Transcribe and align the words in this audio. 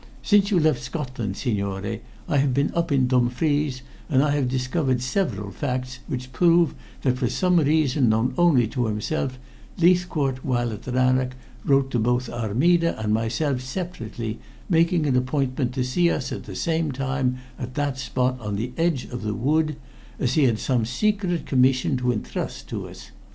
Since 0.23 0.49
you 0.49 0.59
left 0.59 0.81
Scotland, 0.81 1.37
signore, 1.37 1.99
I 2.27 2.37
have 2.37 2.55
been 2.55 2.73
up 2.73 2.91
in 2.91 3.05
Dumfries, 3.05 3.83
and 4.09 4.23
have 4.23 4.47
discovered 4.49 4.99
several 4.99 5.51
facts 5.51 5.99
which 6.07 6.33
prove 6.33 6.73
that 7.03 7.19
for 7.19 7.29
some 7.29 7.57
reason 7.57 8.09
known 8.09 8.33
only 8.35 8.67
to 8.69 8.87
himself, 8.87 9.37
Leithcourt, 9.77 10.43
while 10.43 10.71
at 10.71 10.87
Rannoch, 10.87 11.35
wrote 11.63 11.91
to 11.91 11.99
both 11.99 12.31
Armida 12.31 12.99
and 12.99 13.13
myself 13.13 13.61
separately, 13.61 14.39
making 14.67 15.05
an 15.05 15.15
appointment 15.15 15.71
to 15.75 15.83
see 15.83 16.09
us 16.09 16.31
at 16.31 16.45
the 16.45 16.55
same 16.55 16.91
time 16.91 17.37
at 17.59 17.75
that 17.75 17.99
spot 17.99 18.39
on 18.39 18.55
the 18.55 18.73
edge 18.77 19.05
of 19.05 19.21
the 19.21 19.35
wood, 19.35 19.75
as 20.17 20.33
he 20.33 20.45
had 20.45 20.57
some 20.57 20.83
secret 20.83 21.45
commission 21.45 21.95
to 21.97 22.11
entrust 22.11 22.67
to 22.69 22.87
us. 22.89 23.11